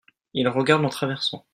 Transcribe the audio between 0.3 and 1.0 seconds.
il regarde en